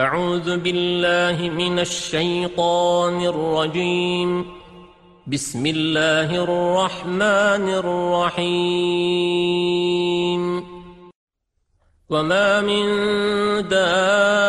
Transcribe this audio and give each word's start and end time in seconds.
أعوذ 0.00 0.56
بالله 0.56 1.48
من 1.50 1.78
الشيطان 1.78 3.26
الرجيم. 3.26 4.44
بسم 5.26 5.66
الله 5.66 6.44
الرحمن 6.44 7.68
الرحيم. 7.78 8.74
وما 12.10 12.60
من 12.60 12.86
دابة 13.68 14.40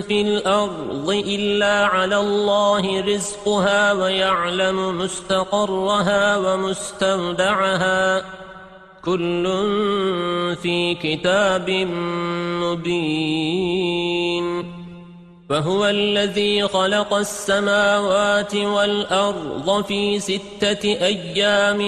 في 0.00 0.20
الأرض 0.20 1.10
إلا 1.10 1.84
على 1.84 2.16
الله 2.16 3.00
رزقها 3.00 3.92
ويعلم 3.92 4.98
مستقرها 4.98 6.36
ومستودعها. 6.36 8.24
كل 9.08 9.44
في 10.62 10.94
كتاب 10.94 11.70
مبين 12.62 14.44
وهو 15.50 15.86
الذي 15.86 16.68
خلق 16.68 17.14
السماوات 17.14 18.54
والأرض 18.54 19.84
في 19.84 20.18
ستة 20.18 20.84
أيام 20.84 21.80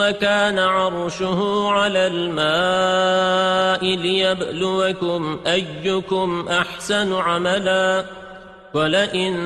وكان 0.00 0.58
عرشه 0.58 1.68
على 1.68 2.06
الماء 2.06 3.84
ليبلوكم 3.96 5.38
أيكم 5.46 6.48
أحسن 6.48 7.12
عملاً 7.12 8.27
ولئن 8.74 9.36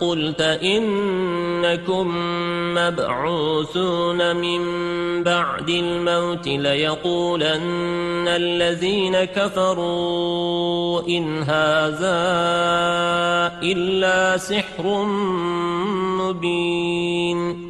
قلت 0.00 0.40
إنكم 0.40 2.14
مبعوثون 2.74 4.36
من 4.36 4.60
بعد 5.22 5.68
الموت 5.68 6.48
ليقولن 6.48 8.28
الذين 8.28 9.24
كفروا 9.24 11.08
إن 11.08 11.42
هذا 11.42 12.20
إلا 13.62 14.36
سحر 14.36 15.04
مبين. 16.20 17.69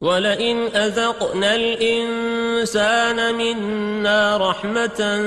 ولئن 0.00 0.66
أذقنا 0.76 1.54
الإنسان 1.54 3.34
منا 3.34 4.36
رحمة 4.36 5.22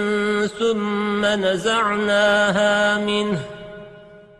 ثم 0.59 1.25
نزعناها 1.25 2.97
منه 2.97 3.39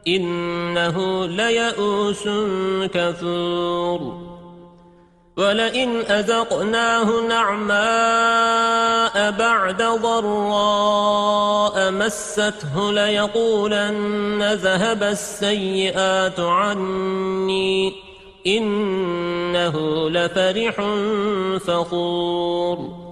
إنه 0.08 1.26
ليئوس 1.26 2.24
كفور 2.94 4.30
ولئن 5.38 5.98
أذقناه 5.98 7.22
نعماء 7.30 7.80
بعد 9.32 9.84
ضراء 9.84 11.12
مسته 11.92 12.92
ليقولن 12.92 14.54
ذهب 14.54 15.04
السيئات 15.04 16.40
عني 16.40 18.09
إنه 18.48 20.10
لفرح 20.10 20.76
فخور. 21.60 23.10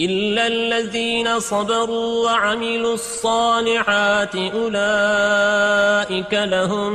إلا 0.00 0.46
الذين 0.46 1.40
صبروا 1.40 2.24
وعملوا 2.24 2.94
الصالحات 2.94 4.36
أولئك 4.36 6.32
لهم 6.32 6.92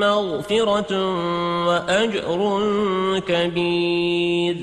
مغفرة 0.00 0.92
وأجر 1.66 2.62
كبير. 3.28 4.56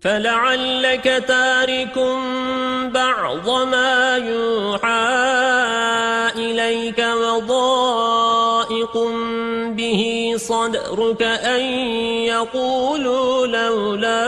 فلعلك 0.00 1.24
تارك 1.28 1.98
بعض 2.94 3.50
ما 3.50 4.16
يوحى 4.16 5.34
إليك 6.36 6.98
وضائق 6.98 8.96
به 9.94 10.34
صدرك 10.36 11.22
أن 11.22 11.60
يقولوا 12.26 13.46
لولا 13.46 14.22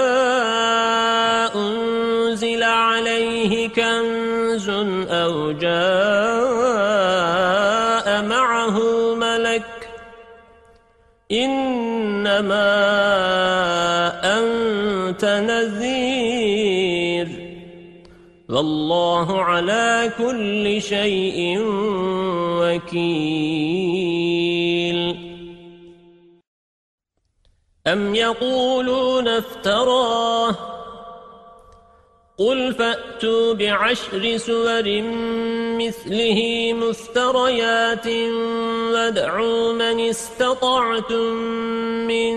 أنزل 1.54 2.62
عليه 2.62 3.68
كنز 3.68 4.68
أو 5.10 5.52
جاء 5.52 5.72
معه 8.22 8.78
ملك 9.14 9.62
إنما 11.32 12.66
أنت 14.38 15.24
نذير 15.48 17.28
والله 18.48 19.42
على 19.42 20.12
كل 20.18 20.82
شيء 20.82 21.58
وكيل 22.62 24.16
أم 27.86 28.14
يقولون 28.14 29.28
افتراه 29.28 30.56
قل 32.38 32.74
فأتوا 32.74 33.54
بعشر 33.54 34.36
سور 34.36 35.02
مثله 35.78 36.72
مفتريات 36.72 38.06
وادعوا 38.92 39.72
من 39.72 40.00
استطعتم 40.00 41.32
من 42.06 42.34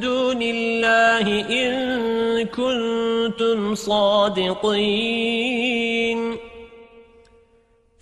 دون 0.00 0.42
الله 0.42 1.26
إن 1.50 2.46
كنتم 2.46 3.74
صادقين 3.74 5.32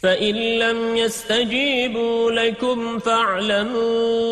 فإن 0.03 0.35
لم 0.35 0.97
يستجيبوا 0.97 2.31
لكم 2.31 2.99
فاعلموا 2.99 4.31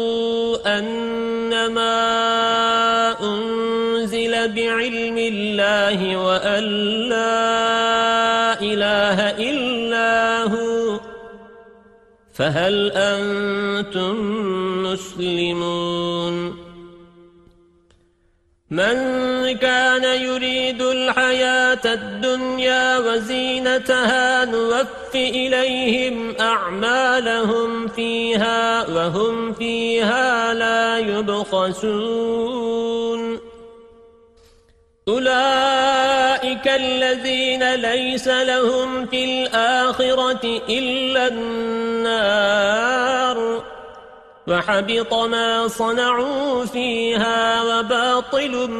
أنما 0.79 1.95
أنزل 3.21 4.53
بعلم 4.53 5.19
الله 5.19 6.17
وأن 6.17 6.65
لا 7.09 8.61
إله 8.61 9.31
إلا 9.31 10.43
هو 10.43 11.01
فهل 12.35 12.93
أنتم 12.93 14.17
مسلمون؟ 14.83 16.69
من 18.71 18.97
كان 19.57 20.05
يريد 20.05 20.83
الحياة 20.83 21.81
الدنيا 21.85 22.99
وزينتها 22.99 24.45
نوف 25.09 25.17
إليهم 25.17 26.35
أعمالهم 26.41 27.89
فيها 27.89 28.89
وهم 28.89 29.53
فيها 29.53 30.55
لا 30.55 30.99
يبخسون. 30.99 32.59
أولئك 35.09 36.69
الذين 36.69 37.75
ليس 37.75 38.29
لهم 38.29 39.07
في 39.07 39.25
الآخرة 39.25 40.61
إلا 40.69 41.29
النار. 41.29 42.59
وحبط 44.47 45.15
ما 45.15 45.69
صنعوا 45.69 46.65
فيها 46.65 47.63
وباطل 47.63 48.71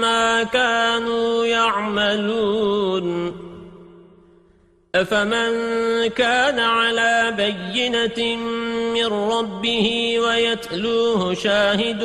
ما 0.00 0.42
كانوا 0.42 1.46
يعملون. 1.46 3.51
أفمن 4.94 6.08
كان 6.08 6.58
على 6.58 7.34
بينة 7.36 8.36
من 8.92 9.06
ربه 9.06 10.16
ويتلوه 10.18 11.34
شاهد 11.34 12.04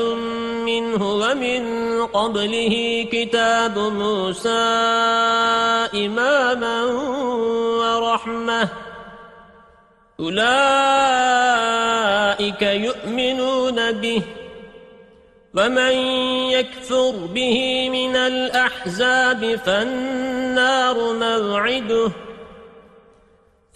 منه 0.66 1.12
ومن 1.14 1.64
قبله 2.06 3.08
كتاب 3.12 3.78
موسى 3.80 4.50
إماما 5.96 6.84
ورحمة 7.80 8.70
أولئك 10.20 10.52
يؤمنون 12.62 13.92
به 13.92 14.22
ومن 15.54 15.94
يكفر 16.52 17.12
به 17.12 17.90
من 17.90 18.16
الأحزاب 18.16 19.56
فالنار 19.66 21.14
موعده 21.14 22.12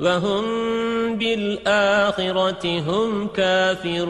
وهم 0.00 0.44
بالآخرة 1.14 2.80
هم 2.80 3.28
كافرون. 3.28 4.08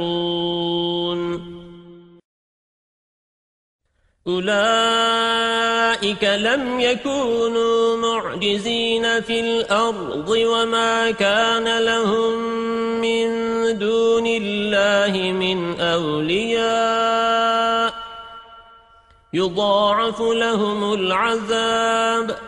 أولئك 4.26 6.25
لم 6.25 6.81
يكونوا 6.81 7.96
معجزين 7.96 9.20
في 9.20 9.40
الأرض 9.40 10.29
وما 10.29 11.11
كان 11.11 11.79
لهم 11.79 12.38
من 13.00 13.29
دون 13.79 14.26
الله 14.26 15.32
من 15.32 15.81
أولياء. 15.81 17.94
يضاعف 19.32 20.20
لهم 20.20 20.94
العذاب. 20.94 22.47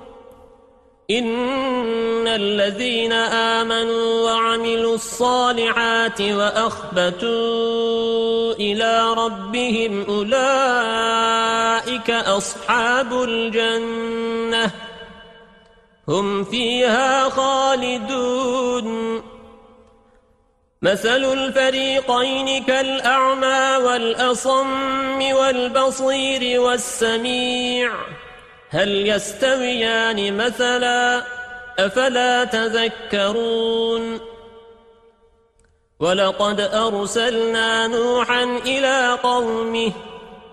إن 1.09 2.27
الذين 2.27 3.13
آمنوا 3.13 4.31
وعملوا 4.31 4.95
الصالحات 4.95 6.21
وأخبتوا 6.21 7.31
إلى 8.53 9.13
ربهم 9.17 10.05
أولئك 10.09 12.09
أصحاب 12.09 13.23
الجنة 13.23 14.71
هم 16.07 16.43
فيها 16.43 17.29
خالدون. 17.29 19.21
مثل 20.81 21.33
الفريقين 21.33 22.63
كالأعمى 22.63 23.85
والأصم 23.85 25.21
والبصير 25.21 26.61
والسميع 26.61 27.91
هل 28.73 29.07
يستويان 29.07 30.37
مثلا 30.37 31.23
أفلا 31.79 32.43
تذكرون 32.43 34.19
ولقد 35.99 36.61
أرسلنا 36.61 37.87
نوحا 37.87 38.43
إلى 38.43 39.17
قومه 39.23 39.91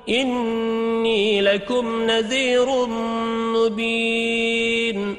إني 0.08 1.40
لكم 1.40 2.02
نذير 2.06 2.86
مبين 3.56 5.16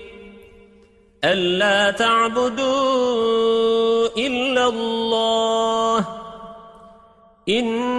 ألا 1.23 1.91
تعبدوا 1.91 3.27
إلا 4.17 4.67
الله 4.67 6.05
إني 7.49 7.98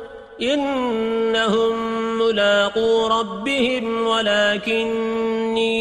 إنهم 0.41 1.73
ملاقو 2.19 3.07
ربهم 3.07 4.07
ولكني 4.07 5.71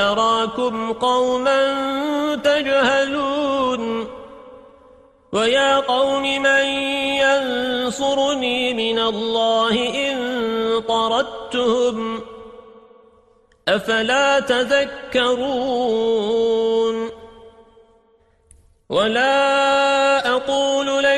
أراكم 0.00 0.92
قوما 0.92 1.74
تجهلون. 2.34 4.06
ويا 5.32 5.76
قوم 5.76 6.22
من 6.22 6.64
ينصرني 7.24 8.74
من 8.74 8.98
الله 8.98 9.74
إن 10.10 10.16
طردتهم 10.88 12.20
أفلا 13.68 14.40
تذكرون. 14.40 15.82
ولا 18.90 20.28
أقول 20.36 21.01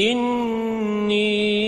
إني 0.00 1.58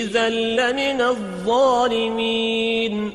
إذا 0.00 0.28
لمن 0.28 1.00
الظالمين. 1.00 3.12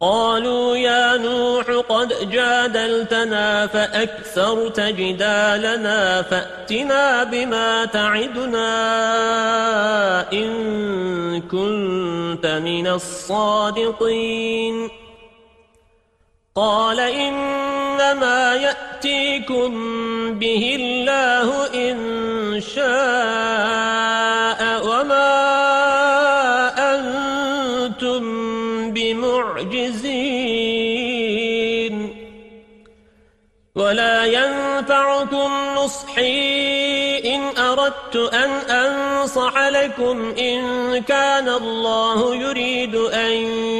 قالوا 0.00 0.76
يا 0.76 1.16
نوح 1.16 1.70
قد 1.88 2.30
جادلتنا 2.30 3.66
فأكثرت 3.66 4.80
جدالنا 4.80 6.22
فأتنا 6.22 7.24
بما 7.24 7.84
تعدنا 7.84 8.72
إن 10.32 11.40
كنت 11.40 12.46
من 12.46 12.86
الصادقين. 12.86 14.90
قال 16.56 17.00
إنما 17.00 18.54
يأتيكم 18.54 19.72
به 20.38 20.76
الله 20.80 21.66
إن 21.74 22.60
شاء 22.60 22.84
وما 24.86 25.34
أنتم 26.94 28.22
بمعجزين 28.90 30.44
ولا 33.74 34.24
ينفعكم 34.24 35.50
نصحي 35.76 37.18
إن 37.34 37.58
أردت 37.58 38.16
أن 38.34 38.50
أنصح 38.70 39.58
لكم 39.58 40.34
إن 40.38 40.62
كان 41.02 41.48
الله 41.48 42.34
يريد 42.34 42.94
أن 42.94 43.32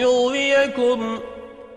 يغويكم 0.02 1.20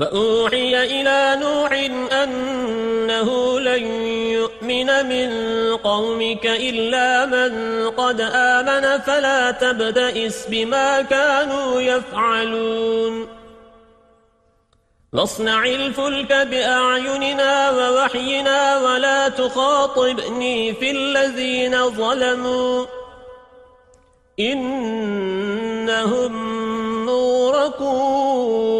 وأوحي 0.00 0.82
إلى 0.82 1.36
نوح 1.40 1.72
أنه 2.22 3.60
لن 3.60 3.84
يؤمن 4.32 5.06
من 5.08 5.30
قومك 5.76 6.46
إلا 6.46 7.26
من 7.26 7.52
قد 7.90 8.20
آمن 8.34 8.98
فلا 8.98 9.50
تبدئس 9.50 10.46
بما 10.48 11.02
كانوا 11.02 11.80
يفعلون. 11.80 13.28
واصنع 15.12 15.64
الفلك 15.64 16.32
بأعيننا 16.32 17.70
ووحينا 17.70 18.78
ولا 18.80 19.28
تخاطبني 19.28 20.74
في 20.74 20.90
الذين 20.90 21.90
ظلموا. 21.90 22.86
إنهم 24.40 26.32
مورقون 27.06 28.79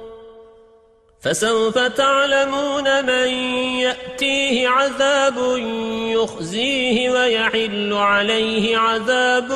فسوف 1.21 1.77
تعلمون 1.77 3.05
من 3.05 3.27
يأتيه 3.79 4.69
عذاب 4.69 5.37
يخزيه 6.17 7.09
ويحل 7.09 7.93
عليه 7.93 8.77
عذاب 8.77 9.51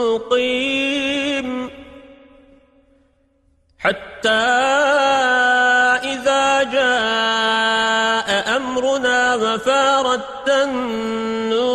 مقيم. 0.00 1.70
حتى 3.78 4.28
إذا 6.04 6.62
جاء 6.62 8.56
أمرنا 8.56 9.34
وفارت 9.34 10.48
النور 10.48 11.67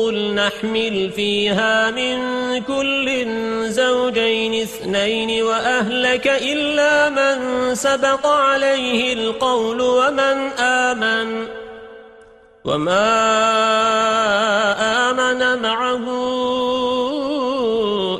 قل 0.00 0.34
نحمل 0.34 1.10
فيها 1.16 1.90
من 1.90 2.18
كل 2.62 3.26
زوجين 3.70 4.62
اثنين 4.62 5.42
وأهلك 5.42 6.26
إلا 6.26 7.08
من 7.08 7.74
سبق 7.74 8.26
عليه 8.26 9.12
القول 9.12 9.80
ومن 9.80 10.36
آمن 10.58 11.46
وما 12.64 13.10
آمن 15.10 15.62
معه 15.62 16.04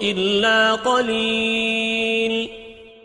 إلا 0.02 0.74
قليل 0.74 1.79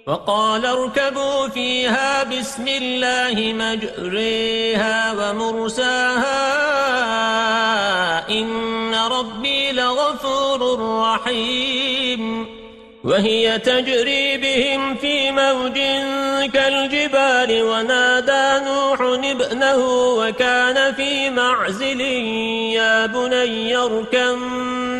وقال 0.07 0.65
اركبوا 0.65 1.47
فيها 1.47 2.23
بسم 2.23 2.67
الله 2.67 3.53
مجريها 3.53 5.13
ومرساها 5.13 6.35
إن 8.29 8.95
ربي 8.95 9.71
لغفور 9.71 10.79
رحيم 11.01 12.47
وهي 13.03 13.59
تجري 13.59 14.37
بهم 14.37 14.95
في 14.95 15.31
موج 15.31 15.73
كالجبال 16.53 17.63
ونادى 17.63 18.65
نوح 18.65 19.01
ابنه 19.01 19.77
وكان 20.17 20.93
في 20.93 21.29
معزل 21.29 22.01
يا 22.01 23.05
بني 23.05 23.77
اركم 23.77 24.39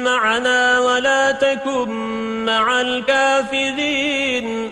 معنا 0.04 0.80
ولا 0.80 1.32
تكن 1.32 1.90
مع 2.46 2.82
الكافرين 2.82 4.72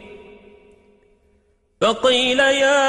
فقيل 1.81 2.39
يا 2.39 2.81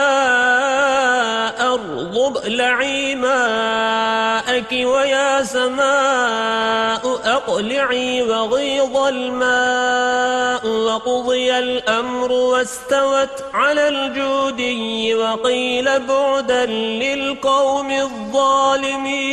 أرض 1.72 2.36
ابلعي 2.36 3.14
ماءك 3.14 4.72
ويا 4.72 5.42
سماء 5.42 7.20
أقلعي 7.24 8.22
وغيض 8.22 8.96
الماء 8.96 10.66
وقضي 10.66 11.58
الأمر 11.58 12.32
واستوت 12.32 13.44
على 13.54 13.88
الجودي 13.88 15.14
وقيل 15.14 16.00
بعدا 16.00 16.66
للقوم 16.66 17.90
الظالمين. 17.90 19.32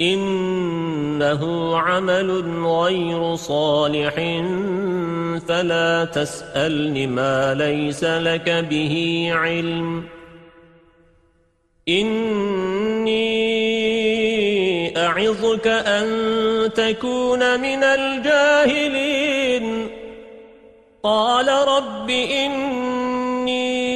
إنه 0.00 1.76
عمل 1.78 2.30
غير 2.66 3.34
صالح 3.34 4.14
فلا 5.48 6.04
تسألني 6.04 7.06
ما 7.06 7.54
ليس 7.54 8.04
لك 8.04 8.66
به 8.70 9.28
علم. 9.32 10.04
إني 11.88 13.26
أعظك 14.98 15.66
أن 15.66 16.06
تكون 16.74 17.60
من 17.60 17.84
الجاهلين. 17.84 19.26
قال 21.02 21.48
رب 21.48 22.10
إني 22.10 23.95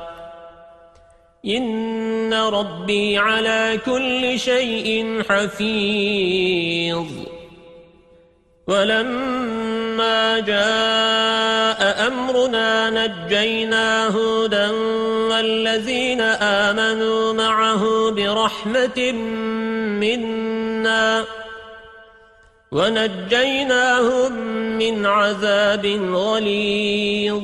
إن 1.45 2.33
ربي 2.33 3.17
على 3.17 3.79
كل 3.85 4.39
شيء 4.39 5.21
حفيظ. 5.29 7.07
ولما 8.67 10.39
جاء 10.39 12.07
أمرنا 12.07 12.89
نجينا 12.89 14.07
هودا 14.07 14.71
والذين 15.29 16.21
آمنوا 16.21 17.33
معه 17.33 18.11
برحمة 18.11 19.11
منا 20.01 21.25
ونجيناهم 22.71 24.31
من 24.77 25.05
عذاب 25.05 25.85
غليظ. 26.13 27.43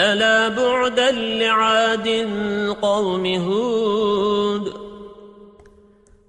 ألا 0.00 0.48
بعدا 0.48 1.10
لعاد 1.10 2.08
قوم 2.82 3.26
هود 3.26 4.74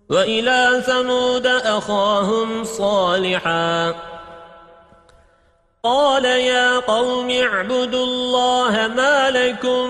وإلى 0.09 0.83
ثمود 0.85 1.47
أخاهم 1.47 2.63
صالحا 2.63 3.95
قال 5.83 6.25
يا 6.25 6.79
قوم 6.79 7.29
اعبدوا 7.29 8.03
الله 8.05 8.87
ما 8.95 9.31
لكم 9.31 9.89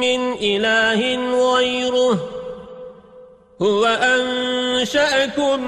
من 0.00 0.32
إله 0.32 1.16
غيره 1.54 2.18
هو 3.62 3.86
أنشأكم 3.86 5.60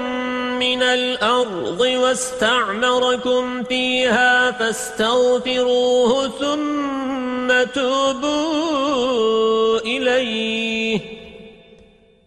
من 0.59 0.83
الأرض 0.83 1.81
واستعمركم 1.81 3.63
فيها 3.63 4.51
فاستغفروه 4.51 6.27
ثم 6.39 7.24
توبوا 7.73 9.79
إليه. 9.79 10.99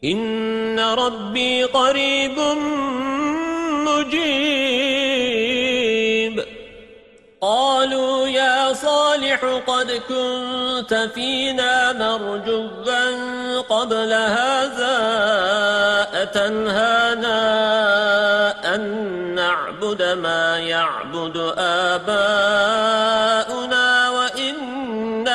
إن 0.05 0.81
ربي 0.81 1.65
قريب 1.65 2.39
مجيب. 3.87 4.49
قالوا 7.41 8.29
يا 8.29 8.73
صالح 8.73 9.45
قد 9.67 10.03
كنت 10.09 10.95
فينا 11.15 11.93
مرجوا 11.93 12.69
قبل 13.61 14.13
هذا 14.13 14.99
أتنهانا 16.13 17.39
أن 18.75 18.81
نعبد 19.35 20.03
ما 20.03 20.59
يعبد 20.59 21.55
آباؤنا 21.59 22.19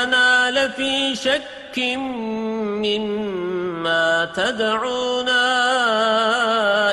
وإننا 0.03 0.51
لفي 0.51 1.15
شك 1.15 1.79
مما 2.83 4.31
تدعونا 4.35 5.41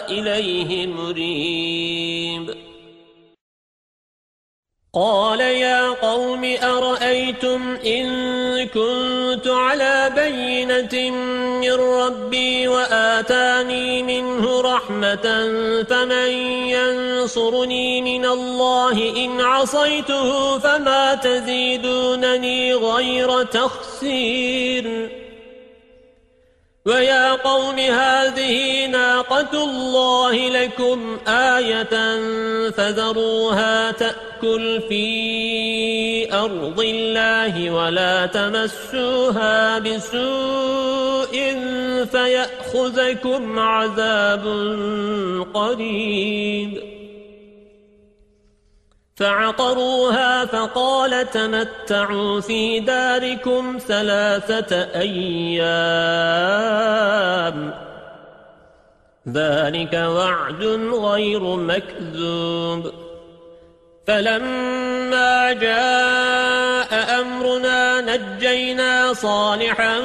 إليه 0.09 0.87
مريب. 0.87 2.55
قال 4.95 5.41
يا 5.41 5.89
قوم 5.91 6.57
أرأيتم 6.63 7.77
إن 7.87 8.07
كنت 8.69 9.47
على 9.47 10.13
بينة 10.15 11.11
من 11.61 11.73
ربي 11.73 12.69
وآتاني 12.69 14.03
منه 14.03 14.61
رحمة 14.61 15.27
فمن 15.91 16.31
ينصرني 16.77 18.03
من 18.03 18.25
الله 18.25 19.25
إن 19.25 19.41
عصيته 19.41 20.59
فما 20.59 21.15
تزيدونني 21.15 22.75
غير 22.75 23.43
تخسير 23.43 25.20
ويا 26.87 27.33
قوم 27.33 27.79
هذه 27.79 28.87
ناقة 28.87 29.65
الله 29.65 30.49
لكم 30.49 31.19
آية 31.29 32.21
فذروها 32.71 33.91
تأكل 33.91 34.81
في 34.89 36.35
أرض 36.35 36.81
الله 36.81 37.71
ولا 37.71 38.27
تمسوها 38.27 39.79
بسوء 39.79 41.37
فيأخذكم 42.13 43.59
عذاب 43.59 44.45
قريب 45.55 47.00
فعقروها 49.21 50.45
فقال 50.45 51.31
تمتعوا 51.31 52.41
في 52.41 52.81
داركم 52.81 53.79
ثلاثة 53.89 54.77
أيام. 55.01 55.61
ذلك 59.29 59.95
وعد 59.95 60.63
غير 60.93 61.57
مكذوب. 61.57 62.93
فلما 64.11 65.53
جاء 65.53 67.21
أمرنا 67.21 68.01
نجينا 68.01 69.15
صالحا 69.15 69.99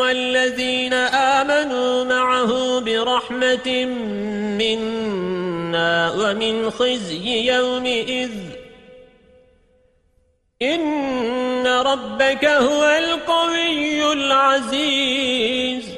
والذين 0.00 0.92
آمنوا 0.92 2.04
معه 2.04 2.80
برحمة 2.80 3.84
منا 4.60 6.12
ومن 6.12 6.70
خزي 6.70 7.52
يومئذ. 7.52 8.30
إن 10.62 11.66
ربك 11.66 12.44
هو 12.44 12.84
القوي 12.84 14.12
العزيز. 14.12 15.97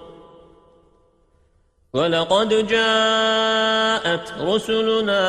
ولقد 1.93 2.67
جاءت 2.67 4.33
رسلنا 4.41 5.25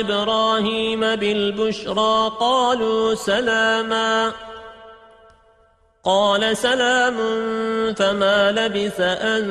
إبراهيم 0.00 1.00
بالبشرى 1.00 2.32
قالوا 2.40 3.14
سلاما 3.14 4.32
قال 6.04 6.56
سلام 6.56 7.16
فما 7.94 8.52
لبث 8.52 9.00
أن 9.00 9.44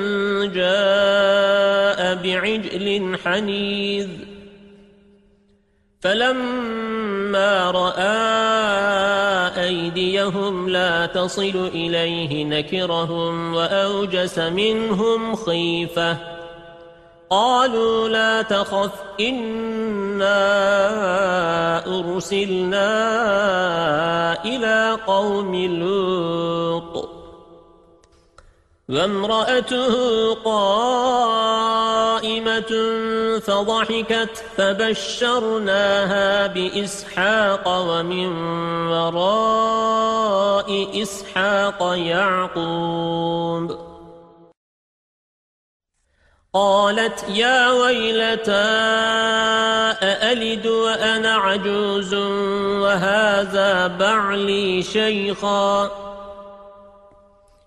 جاء 0.56 2.16
بعجل 2.16 3.18
حنيذ 3.26 4.35
فلما 6.06 7.72
رأى 7.72 8.06
أيديهم 9.66 10.70
لا 10.70 11.06
تصل 11.06 11.70
إليه 11.74 12.46
نكرهم 12.46 13.54
وأوجس 13.56 14.40
منهم 14.40 15.36
خيفة. 15.36 16.18
قالوا 17.30 18.10
لا 18.10 18.42
تخف 18.42 18.92
إنا 19.20 20.38
أرسلنا 22.00 22.86
إلى 24.46 24.98
قوم 25.08 25.56
لوط. 25.56 27.15
وامرأته 28.90 30.34
قائمة 30.34 31.42
فضحكت 33.40 34.44
فبشرناها 34.58 36.48
بإسحاق 36.48 37.68
ومن 37.68 38.28
وراء 38.88 40.70
إسحاق 41.02 41.94
يعقوب. 41.98 43.78
قالت 46.54 47.26
يا 47.30 47.72
ويلتى 47.72 48.52
أألد 50.04 50.68
وأنا 50.68 51.36
عجوز 51.36 52.14
وهذا 52.84 53.88
بعلي 53.88 54.84
شيخا؟ 54.84 56.15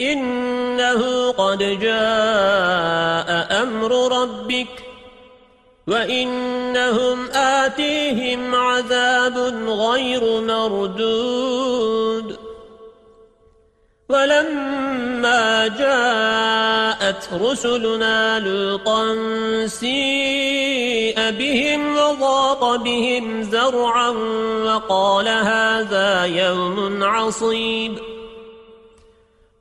إنه 0.00 1.30
قد 1.30 1.58
جاء 1.58 3.62
أمر 3.62 4.22
ربك 4.22 4.84
وإنهم 5.86 7.30
آتيهم 7.30 8.54
عذاب 8.54 9.38
غير 9.68 10.40
مردود. 10.40 12.38
ولما 14.08 15.68
جاءت 15.68 17.28
رسلنا 17.42 18.38
لوطا 18.38 19.16
سيء 19.66 21.30
بهم 21.30 21.96
وضاق 21.96 22.76
بهم 22.76 23.42
زرعا 23.42 24.08
وقال 24.64 25.28
هذا 25.28 26.24
يوم 26.24 27.04
عصيب. 27.04 28.13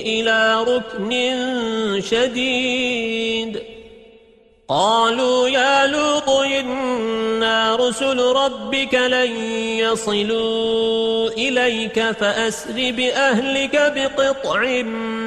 إلى 0.00 0.64
ركن 0.68 1.10
شديد. 2.10 3.62
قالوا 4.68 5.48
يا 5.48 5.86
لوط 5.86 6.28
إنا 6.30 7.76
رسل 7.76 8.18
ربك 8.18 8.94
لن 8.94 9.36
يصلوا 9.78 11.28
إليك 11.28 12.10
فأسر 12.10 12.74
بأهلك 12.76 13.92
بقطع 13.96 14.60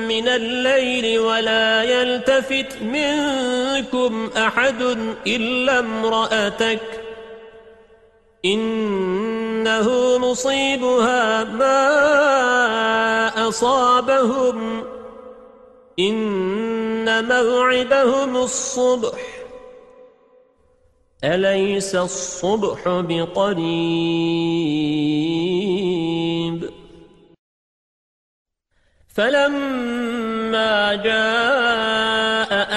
من 0.08 0.28
الليل 0.28 1.20
ولا 1.20 1.84
يلتفت 1.84 2.82
منكم 2.82 4.32
أحد 4.38 4.82
إلا 5.28 5.80
امرأتك. 5.80 7.03
إنه 8.46 10.18
مصيبها 10.18 11.44
ما 11.44 11.88
أصابهم. 13.48 14.84
إن 16.00 17.28
موعدهم 17.28 18.38
الصبح. 18.38 19.20
أليس 21.24 21.96
الصبح 21.96 22.88
بقريب؟ 22.88 24.04
فلما 29.16 30.96
جاء 30.96 32.13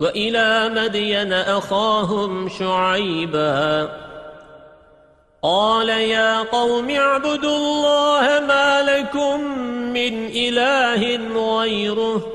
وإلى 0.00 0.68
مدين 0.68 1.32
أخاهم 1.32 2.48
شعيبا. 2.48 3.90
قال 5.42 5.88
يا 5.88 6.42
قوم 6.42 6.90
اعبدوا 6.90 7.56
الله 7.56 8.40
ما 8.48 8.82
لكم 8.82 9.40
من 9.92 10.26
إله 10.26 11.20
غيره 11.34 12.26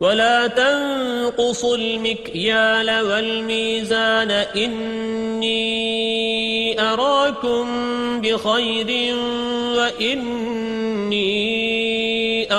ولا 0.00 0.46
تنقصوا 0.46 1.76
المكيال 1.76 3.00
والميزان. 3.00 4.30
إني 4.30 5.62
أراكم 6.80 7.66
بخير 8.20 9.16
وإني 9.76 11.81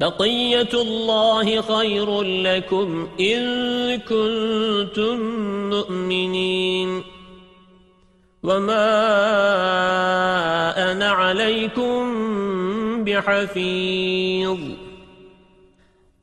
بقية 0.00 0.68
الله 0.74 1.60
خير 1.60 2.22
لكم 2.22 3.08
إن 3.20 3.40
كنتم 3.98 5.20
مؤمنين. 5.70 7.02
وما 8.42 8.92
أنا 10.92 11.10
عليكم 11.10 12.14
بحفيظ. 13.04 14.58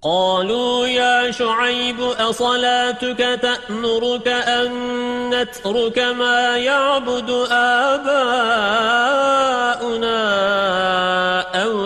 قالوا 0.03 0.87
يا 0.87 1.31
شعيب 1.31 1.99
أصلاتك 1.99 3.39
تأمرك 3.41 4.27
أن 4.27 4.69
نترك 5.29 5.99
ما 5.99 6.57
يعبد 6.57 7.29
آباؤنا 7.51 8.15
أو 11.63 11.85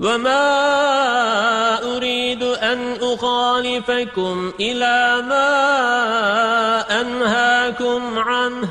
وما 0.00 0.46
أريد 1.96 2.42
أن 2.42 2.96
أخالفكم 3.02 4.52
إلى 4.60 5.22
ما 5.28 5.50
أنهاكم 7.00 8.18
عنه 8.18 8.68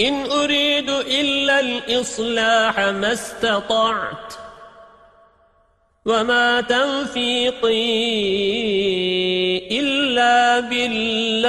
إن 0.00 0.30
أريد 0.30 0.90
إلا 0.90 1.60
الإصلاح 1.60 2.78
ما 2.78 3.12
استطعت 3.12 4.34
وما 6.06 6.60
توفيقي 6.60 7.92
إلا 9.78 10.60
بالله 10.60 11.42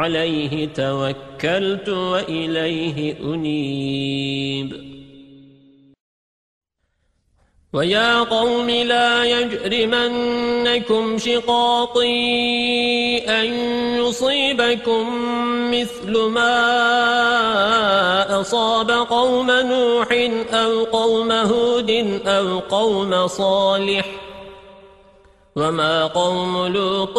عليه 0.00 0.68
توكلت 0.68 1.88
وإليه 1.88 3.16
أنيب. 3.20 4.90
وَيَا 7.72 8.20
قَوْمِ 8.20 8.70
لَا 8.70 9.24
يَجْرِمَنَّكُمْ 9.24 11.18
شِقَاقِي 11.18 12.18
أَن 13.18 13.46
يُصِيبَكُم 14.02 15.04
مِّثْلُ 15.70 16.12
مَا 16.28 16.56
أَصَابَ 18.40 18.90
قَوْمَ 18.90 19.50
نُوحٍ 19.50 20.08
أَوْ 20.52 20.84
قَوْمَ 20.84 21.32
هُودٍ 21.32 22.20
أَوْ 22.26 22.58
قَوْمَ 22.58 23.26
صَالِحٍ. 23.26 24.06
وَمَا 25.56 26.06
قَوْمُ 26.06 26.66
لُوطٍ 26.66 27.18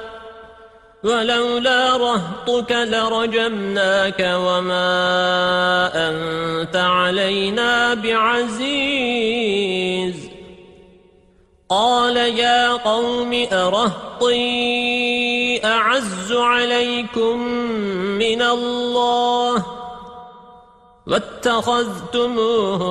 ولولا 1.03 1.97
رهطك 1.97 2.71
لرجمناك 2.71 4.19
وما 4.19 4.89
أنت 6.09 6.75
علينا 6.75 7.93
بعزيز. 7.93 9.51
قال 11.69 12.17
يا 12.17 12.73
قوم 12.73 13.45
أرهطي 13.53 14.41
أعز 15.65 16.31
عليكم 16.31 17.41
من 18.21 18.41
الله 18.41 19.65
واتخذتموه 21.07 22.81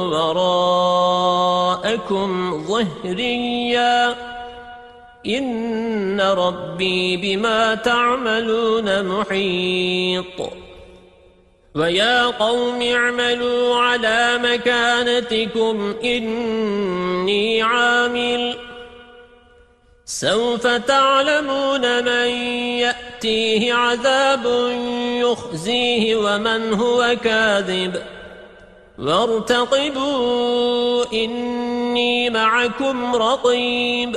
وراءكم 1.71 2.29
ظهرياً. 2.67 4.40
إن 5.27 6.21
ربي 6.21 7.17
بما 7.17 7.75
تعملون 7.75 9.03
محيط. 9.05 10.53
ويا 11.75 12.27
قوم 12.27 12.83
اعملوا 12.83 13.77
على 13.77 14.39
مكانتكم 14.43 15.95
إني 16.05 17.63
عامل. 17.63 18.57
سوف 20.05 20.67
تعلمون 20.67 22.05
من 22.05 22.29
يأتيه 22.79 23.75
عذاب 23.75 24.47
يخزيه 25.23 26.17
ومن 26.17 26.73
هو 26.73 27.17
كاذب. 27.25 28.03
وارتقبوا 28.99 30.25
إني 31.13 32.31
معكم 32.31 33.17
رقيب. 33.17 34.17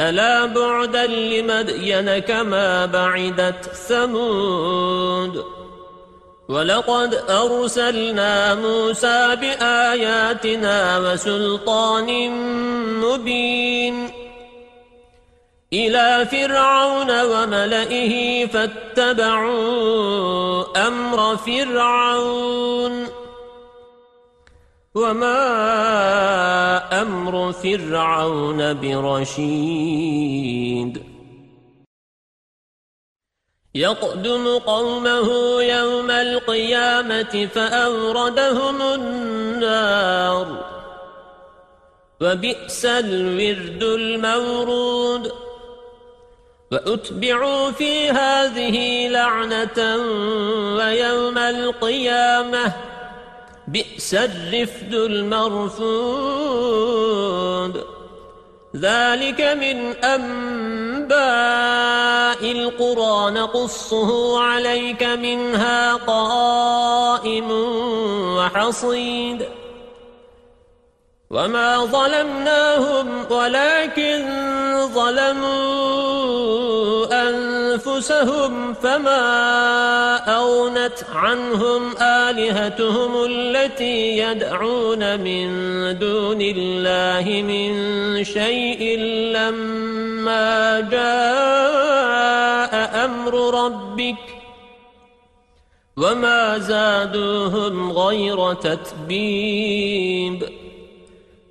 ألا 0.00 0.46
بعدا 0.46 1.06
لمدين 1.06 2.18
كما 2.18 2.86
بعدت 2.86 3.64
ثمود 3.64 5.44
ولقد 6.48 7.14
أرسلنا 7.30 8.54
موسى 8.54 9.36
بآياتنا 9.36 10.98
وسلطان 10.98 12.30
مبين 13.00 14.10
إلى 15.72 16.26
فرعون 16.30 17.22
وملئه 17.22 18.46
فاتبعوا 18.46 19.66
أمر 20.88 21.36
فرعون 21.36 23.06
وما 24.96 25.42
أمر 27.02 27.52
فرعون 27.52 28.80
برشيد 28.80 30.22
يقدم 33.74 34.58
قومه 34.58 35.28
يوم 35.62 36.10
القيامة 36.10 37.48
فأوردهم 37.54 38.82
النار 38.82 40.64
وبئس 42.20 42.84
الورد 42.84 43.82
المورود 43.82 45.32
وأتبعوا 46.72 47.70
في 47.70 48.10
هذه 48.10 49.08
لعنة 49.08 49.96
ويوم 50.76 51.38
القيامة 51.38 52.95
بئس 53.68 54.14
الرفد 54.14 54.94
المرفود. 54.94 55.96
ذلك 58.76 59.40
من 59.40 60.04
أنباء 60.04 61.16
القرى. 62.52 63.30
نقصه 63.30 64.40
عليك 64.40 65.02
منها 65.02 65.94
قائم 65.94 67.50
وحصيد. 68.36 69.48
وما 71.30 71.84
ظلمناهم 71.84 73.32
ولكن 73.32 74.26
ظلموا 74.94 75.56
أنفسهم 77.76 78.74
فما 78.74 79.20
أغنت 80.36 81.04
عنهم 81.14 81.96
آلهتهم 81.96 83.24
التي 83.24 84.18
يدعون 84.18 85.20
من 85.20 85.48
دون 85.98 86.38
الله 86.40 87.42
من 87.42 88.24
شيء 88.24 88.98
لما 89.36 90.80
جاء 90.80 92.74
أمر 93.04 93.64
ربك 93.64 94.16
وما 95.96 96.58
زادوهم 96.58 97.92
غير 97.92 98.54
تتبيب 98.54 100.48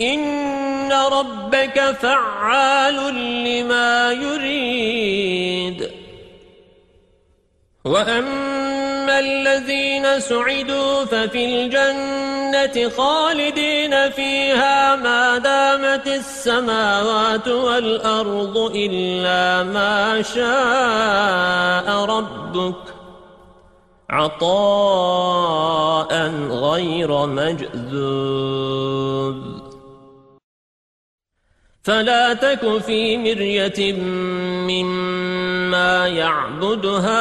إن 0.00 0.92
ربك 0.92 1.96
فعال 2.00 3.14
لما 3.44 4.12
يريد. 4.12 5.90
وأما 7.84 9.18
الذين 9.18 10.20
سعدوا 10.20 11.04
ففي 11.04 11.44
الجنة 11.44 12.90
خالدين 12.90 14.10
فيها 14.10 14.96
ما 14.96 15.38
دامت 15.38 16.06
السماوات 16.06 17.48
والأرض 17.48 18.72
إلا 18.74 19.62
ما 19.62 20.22
شاء 20.22 22.04
ربك 22.04 22.94
عطاء 24.10 25.32
غير 26.50 27.26
مجذوب 27.26 28.54
فلا 31.84 32.34
تك 32.34 32.78
في 32.86 33.18
مرية 33.18 33.92
مما 34.72 36.08
يعبد 36.08 36.86
هؤلاء. 36.86 37.14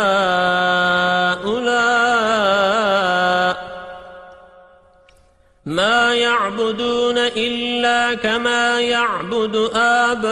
ما 5.65 6.13
يعبدون 6.13 7.17
إلا 7.17 8.13
كما 8.13 8.81
يعبد 8.81 9.69
آباؤهم 9.75 10.23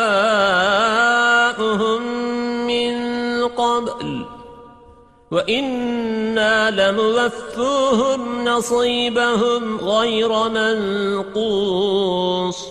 من 2.68 2.96
قبل. 3.48 4.26
وإنا 5.32 6.72
لموفوهم 6.72 8.46
نصيبهم 8.46 9.78
غير 9.78 10.50
منقوص. 10.50 12.71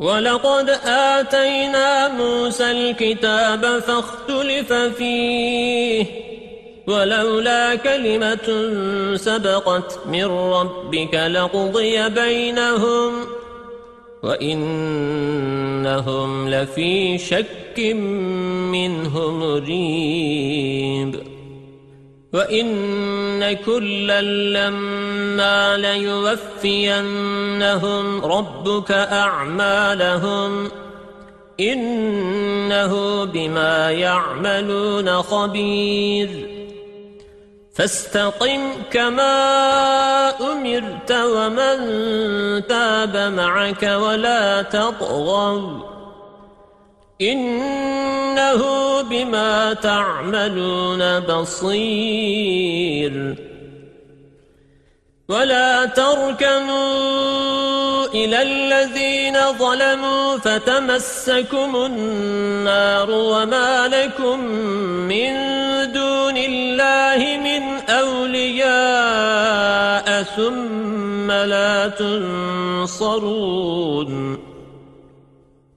ولقد 0.00 0.70
آتينا 0.84 2.08
موسى 2.08 2.70
الكتاب 2.70 3.78
فاختلف 3.78 4.72
فيه 4.72 6.06
ولولا 6.86 7.74
كلمة 7.74 8.48
سبقت 9.16 9.98
من 10.06 10.24
ربك 10.24 11.14
لقضي 11.14 12.08
بينهم 12.08 13.12
وإنهم 14.22 15.28
لفي 16.48 17.18
شك 17.18 17.78
منه 18.72 19.30
مريب. 19.30 21.16
وَإِنَّ 22.32 23.52
كُلًّا 23.52 24.20
لَّمَّا 24.22 25.76
لَيُوَفِّيَنَّهُمْ 25.76 27.04
رَبُّكَ 28.24 28.90
أَعْمَالَهُمْ 28.92 30.70
إِنَّهُ 31.60 33.24
بِمَا 33.24 33.90
يَعْمَلُونَ 33.90 35.22
خَبِيرٌ 35.22 36.30
فَاسْتَقِمْ 37.74 38.60
كَمَا 38.90 39.34
أُمِرْتَ 40.52 41.12
وَمَن 41.12 41.76
تَابَ 42.66 43.16
مَعَكَ 43.16 43.82
وَلَا 43.82 44.62
تَطْغَوْا 44.62 45.89
إنه 47.22 48.62
بما 49.02 49.74
تعملون 49.74 51.20
بصير. 51.20 53.12
ولا 55.28 55.84
تركنوا 55.84 57.00
إلى 58.06 58.42
الذين 58.42 59.38
ظلموا 59.58 60.36
فتمسكم 60.36 61.76
النار 61.76 63.10
وما 63.10 63.88
لكم 63.88 64.40
من 65.08 65.32
دون 65.92 66.36
الله 66.36 67.38
من 67.44 67.90
أولياء 67.90 68.62
ثم 70.22 71.30
لا 71.30 71.88
تنصرون. 71.88 73.30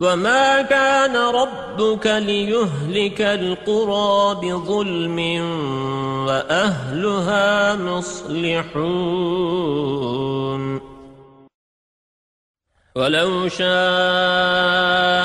وما 0.00 0.62
كان 0.62 1.16
ربك 1.16 2.06
ليهلك 2.06 3.20
القرى 3.20 4.34
بظلم 4.42 5.18
وأهلها 6.26 7.76
مصلحون 7.76 9.18
ولو 12.96 13.48
شاء 13.48 13.68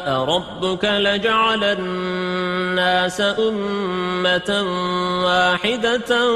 ربك 0.09 0.86
لجعل 0.86 1.63
الناس 1.63 3.21
أمة 3.21 4.65
واحدة 5.24 6.32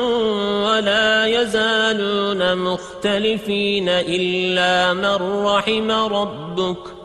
ولا 0.66 1.26
يزالون 1.26 2.58
مختلفين 2.58 3.90
إلا 3.90 4.94
من 4.94 5.46
رحم 5.46 5.92
ربك 5.92 6.97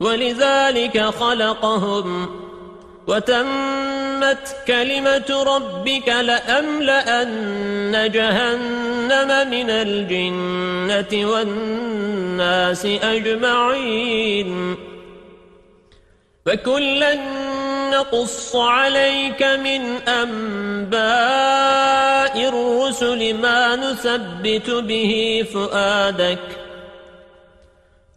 ولذلك 0.00 1.00
خلقهم 1.00 2.30
وتمت 3.06 4.56
كلمة 4.66 5.44
ربك 5.46 6.08
لأملأن 6.08 8.10
جهنم 8.12 9.50
من 9.50 9.70
الجنة 9.70 11.30
والناس 11.30 12.86
أجمعين. 12.86 14.76
فكلا 16.46 17.14
نقص 17.90 18.56
عليك 18.56 19.42
من 19.42 20.08
أنباء 20.08 20.98
الرسل 22.48 23.34
ما 23.34 23.76
نثبت 23.76 24.70
به 24.70 25.44
فؤادك 25.54 26.67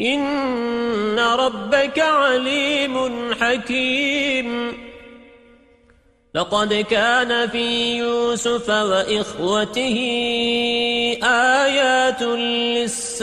إن 0.00 1.18
ربك 1.18 1.98
عليم 1.98 3.34
حكيم. 3.34 4.72
لقد 6.34 6.74
كان 6.74 7.48
في 7.48 7.96
يوسف 7.96 8.70
وإخوته 8.70 9.96
آيات 11.24 12.22
للسائلين. 12.22 13.20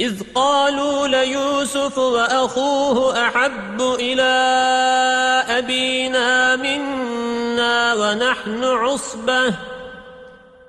إذ 0.00 0.22
قالوا 0.34 1.08
ليوسف 1.08 1.98
وأخوه 1.98 3.28
أحب 3.28 3.80
إلى 3.80 4.32
أبينا 5.48 6.56
منا 6.56 7.94
ونحن 7.94 8.64
عصبة. 8.64 9.73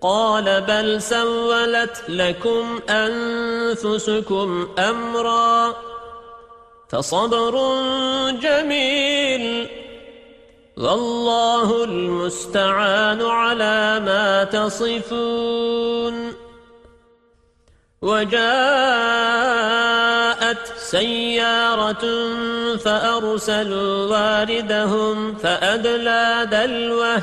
قال 0.00 0.60
بل 0.60 1.02
سولت 1.02 2.02
لكم 2.08 2.80
أنفسكم 2.88 4.68
أمرا 4.78 5.74
فصبر 6.88 7.54
جميل 8.30 9.68
والله 10.76 11.84
المستعان 11.84 13.22
على 13.22 14.00
ما 14.00 14.44
تصفون 14.44 16.34
وجاءت 18.02 18.50
سيارة 20.76 22.04
فأرسلوا 22.76 24.06
واردهم 24.10 25.34
فأدلى 25.34 26.48
دلوه 26.50 27.22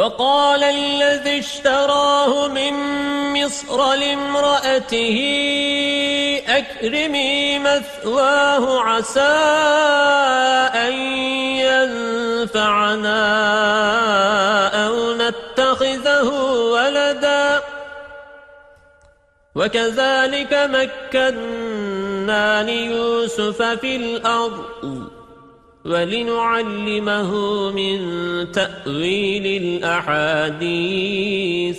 وقال 0.00 0.64
الذي 0.64 1.38
اشتراه 1.38 2.48
من 2.48 2.72
مصر 3.32 3.94
لامرأته 3.94 5.18
أكرمي 6.48 7.58
مثواه 7.58 8.80
عسى 8.80 9.36
أن 10.74 10.92
ينفعنا 11.68 13.20
أو 14.86 15.14
نتخذه 15.14 16.28
ولدا. 16.72 17.62
وكذلك 19.54 20.52
مكنا 20.52 22.62
ليوسف 22.62 23.62
في 23.62 23.96
الأرض. 23.96 25.19
ولنعلمه 25.84 27.30
من 27.70 27.98
تأويل 28.52 29.62
الأحاديث. 29.62 31.78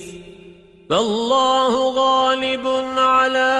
فالله 0.89 1.93
غالب 1.95 2.67
على 2.97 3.53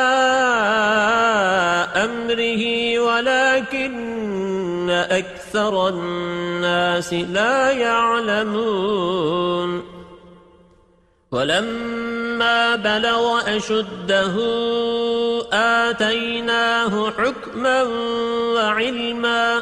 أمره 1.96 2.64
ولكن 3.00 4.89
أكثر 4.89 5.88
الناس 5.88 7.14
لا 7.14 7.72
يعلمون. 7.72 9.22
ولما 11.32 12.76
بلغ 12.76 13.56
أشده 13.58 14.36
آتيناه 15.54 17.12
حكما 17.12 17.84
وعلما. 18.56 19.62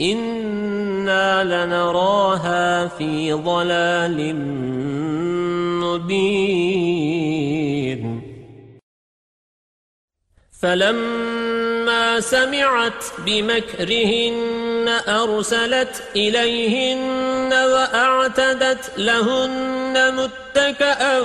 إنا 0.00 1.44
لنراها 1.44 2.86
في 2.86 3.32
ضلال 3.32 4.36
مبين 5.80 7.16
فلما 10.62 12.20
سمعت 12.20 13.04
بمكرهن 13.18 15.00
أرسلت 15.08 16.02
إليهن 16.16 17.52
وأعتدت 17.52 18.92
لهن 18.98 20.14
متكأا 20.14 21.20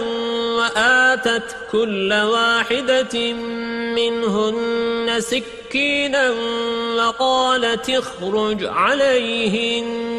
وآتت 0.58 1.56
كل 1.72 2.14
واحدة 2.14 3.34
منهن 3.96 5.16
سكينا 5.20 6.30
وقالت 6.98 7.90
اخرج 7.90 8.66
عليهن 8.66 10.12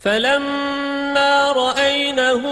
فلما 0.00 1.52
رأينه 1.52 2.42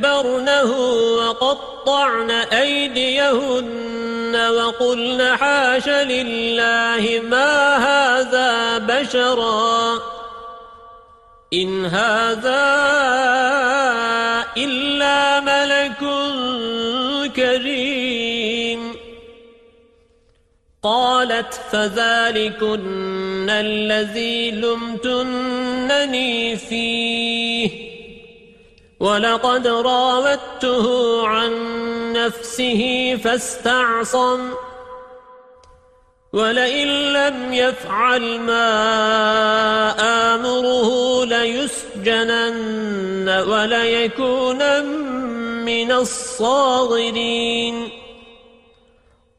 أكبرنه 0.00 0.72
وقطعن 1.18 2.30
أيديهن 2.30 4.36
وقلن 4.36 5.36
حاش 5.36 5.88
لله 5.88 7.20
ما 7.28 7.76
هذا 7.76 8.78
بشرا. 8.78 9.98
إن 11.52 11.86
هذا 11.86 12.66
إلا 14.56 15.40
ملك 15.40 15.98
كريم. 17.36 18.96
قالت 20.82 21.60
فذلكن 21.72 23.50
الذي 23.50 24.50
لمتنني 24.50 26.56
فيه. 26.56 27.89
ولقد 29.00 29.66
راودته 29.66 30.86
عن 31.26 31.52
نفسه 32.12 33.16
فاستعصم 33.24 34.50
ولئن 36.32 36.88
لم 36.88 37.52
يفعل 37.52 38.40
ما 38.40 38.70
آمره 40.34 41.24
ليسجنن 41.24 43.28
وليكون 43.28 44.84
من 45.64 45.92
الصاغرين 45.92 47.99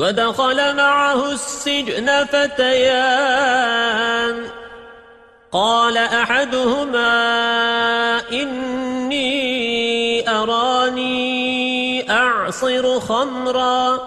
ودخل 0.00 0.76
معه 0.76 1.32
السجن 1.32 2.24
فتيان. 2.24 3.70
قال 5.52 5.96
أحدهما 5.96 7.12
إني 8.32 9.30
أراني 10.30 12.10
أعصر 12.10 13.00
خمرا. 13.00 13.98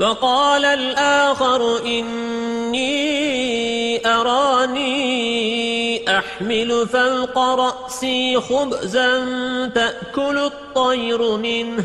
وقال 0.00 0.64
الآخر 0.64 1.78
إني 1.84 2.96
أراني 4.06 4.96
أحمل 6.18 6.88
فوق 6.88 7.38
رأسي 7.38 8.40
خبزا 8.40 9.24
تأكل 9.74 10.38
الطير 10.38 11.36
منه. 11.36 11.84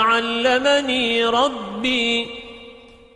علمني 0.00 1.24
ربي. 1.24 2.26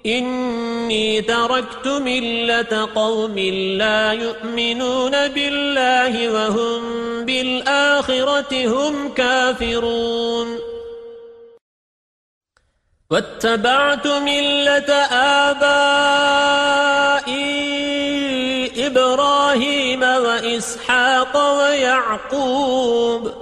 إني 0.07 1.23
تركت 1.23 1.87
ملة 1.87 2.89
قوم 2.95 3.39
لا 3.79 4.13
يؤمنون 4.13 5.29
بالله 5.29 6.29
وهم 6.33 6.81
بالآخرة 7.25 8.67
هم 8.67 9.15
كافرون. 9.15 10.59
واتبعت 13.11 14.07
ملة 14.07 14.93
آبائي 15.51 15.67
إبراهيم 18.87 20.03
وإسحاق 20.03 21.59
ويعقوب. 21.61 23.42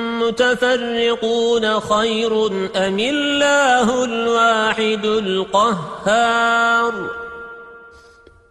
متفرقون 0.21 1.79
خير 1.79 2.47
أم 2.75 2.99
الله 2.99 4.03
الواحد 4.03 5.05
القهار؟ 5.05 6.93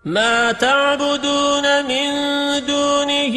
ما 0.04 0.52
تعبدون 0.52 1.86
من 1.86 2.10
دونه 2.66 3.36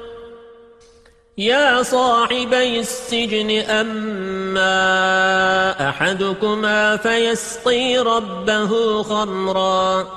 يا 1.41 1.83
صاحبي 1.83 2.79
السجن 2.79 3.69
أما 3.69 5.89
أحدكما 5.89 6.97
فيسقي 6.97 7.97
ربه 7.97 9.03
خمراً. 9.03 10.07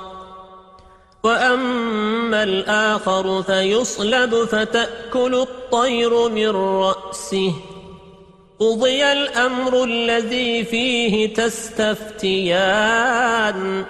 وأما 1.23 2.43
الآخر 2.43 3.43
فيصلب 3.43 4.35
فتأكل 4.35 5.35
الطير 5.35 6.29
من 6.29 6.49
رأسه. 6.49 7.53
قضي 8.59 9.11
الأمر 9.11 9.83
الذي 9.83 10.63
فيه 10.63 11.33
تستفتيان. 11.33 13.85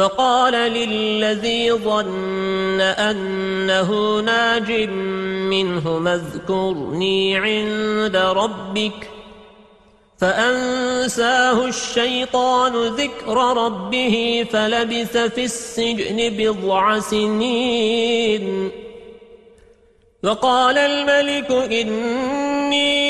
فقال 0.00 0.54
للذي 0.54 1.72
ظن 1.72 2.80
أنه 2.80 4.20
ناج 4.20 4.72
منه 5.52 6.14
اذكرني 6.14 7.36
عند 7.36 8.16
ربك 8.16 9.10
فأنساه 10.18 11.66
الشيطان 11.66 12.72
ذكر 12.72 13.36
ربه 13.56 14.46
فلبث 14.52 15.16
في 15.16 15.44
السجن 15.44 16.16
بضع 16.16 16.98
سنين. 16.98 18.70
وقال 20.22 20.78
الملك 20.78 21.50
إني 21.72 23.09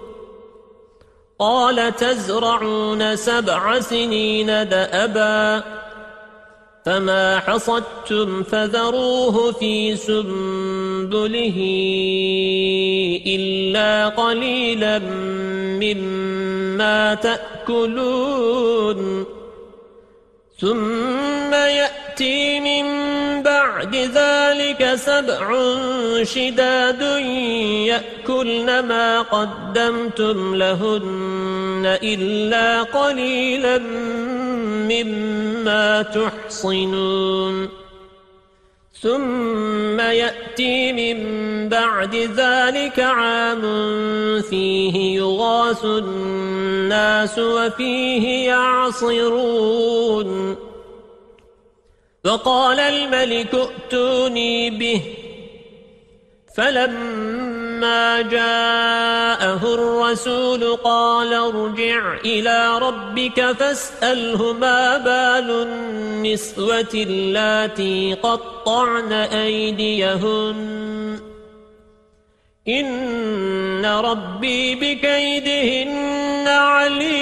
قال 1.41 1.95
تزرعون 1.95 3.15
سبع 3.15 3.79
سنين 3.79 4.47
دأبا 4.47 5.63
فما 6.85 7.39
حصدتم 7.39 8.43
فذروه 8.43 9.51
في 9.51 9.95
سنبله 9.95 11.57
إلا 13.27 14.07
قليلا 14.07 14.99
مما 15.81 17.13
تأكلون 17.13 19.01
ثم 20.61 21.53
يأتي 21.53 22.59
من 22.59 22.85
بعد 23.43 23.95
ذلك 23.95 24.95
سبع 24.95 25.63
شداد 26.23 27.01
يأكلن 27.87 28.79
ما 28.79 29.21
قدمتم 29.21 30.55
لهن 30.55 31.97
إلا 32.03 32.81
قليلا 32.81 33.77
مما 34.89 36.01
تحصنون 36.01 37.80
ثم 39.01 39.99
يأتي 39.99 40.93
من 40.93 41.17
بعد 41.69 42.15
ذلك 42.15 42.99
عام 42.99 43.61
فيه 44.41 45.15
يغاث 45.17 45.85
الناس 45.85 47.39
وفيه 47.39 48.47
يعصرون. 48.47 50.31
وقال 52.25 52.79
الملك 52.79 53.55
ائتوني 53.55 54.69
به 54.69 55.01
فلما 56.55 57.60
جاءه 58.21 59.73
الرسول 59.73 60.75
قال 60.75 61.33
ارجع 61.33 62.13
إلى 62.25 62.79
ربك 62.79 63.51
فاسأله 63.51 64.53
ما 64.53 64.97
بال 64.97 65.51
النسوة 65.51 66.89
اللاتي 66.93 68.13
قطعن 68.13 69.11
أيديهن. 69.11 71.19
إن 72.67 73.85
ربي 73.85 74.75
بكيدهن 74.75 76.47
عليم. 76.47 77.21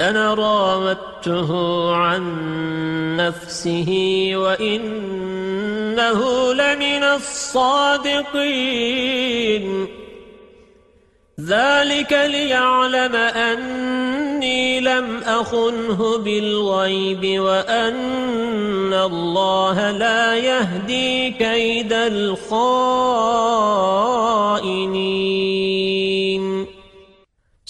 أنا 0.00 0.34
راودته 0.34 1.50
عن 1.94 2.22
نفسه 3.16 4.30
وإنه 4.34 6.20
لمن 6.52 7.02
الصادقين. 7.02 8.36
ذلك 11.40 12.12
ليعلم 12.12 13.14
أني 13.16 14.80
لم 14.80 15.18
أخنه 15.26 16.18
بالغيب 16.18 17.40
وأن 17.40 18.92
الله 18.94 19.90
لا 19.90 20.36
يهدي 20.36 21.30
كيد 21.30 21.92
الخائنين. 21.92 22.46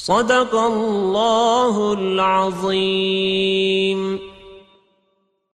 صدق 0.06 0.54
الله 0.54 1.74
العظيم. 1.98 4.00